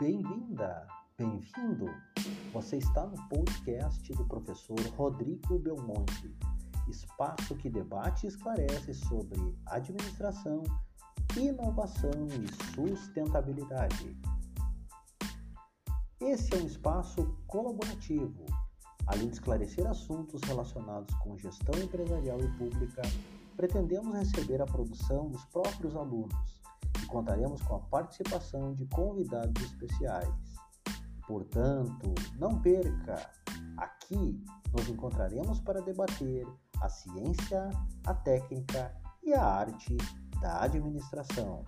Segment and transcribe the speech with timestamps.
[0.00, 1.84] Bem-vinda, bem-vindo.
[2.54, 6.34] Você está no podcast do professor Rodrigo Belmonte,
[6.88, 10.62] espaço que debate e esclarece sobre administração,
[11.36, 14.18] inovação e sustentabilidade.
[16.18, 18.46] Esse é um espaço colaborativo.
[19.06, 23.02] Além de esclarecer assuntos relacionados com gestão empresarial e pública,
[23.54, 26.60] pretendemos receber a produção dos próprios alunos
[27.02, 30.28] e contaremos com a participação de convidados especiais.
[31.26, 33.30] Portanto, não perca!
[33.76, 36.46] Aqui nos encontraremos para debater
[36.80, 37.70] a ciência,
[38.06, 39.96] a técnica e a arte
[40.40, 41.64] da administração.